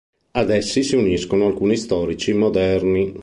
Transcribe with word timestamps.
Ad 0.31 0.49
essi 0.49 0.81
si 0.81 0.95
uniscono 0.95 1.45
alcuni 1.45 1.77
storici 1.77 2.33
moderni. 2.33 3.13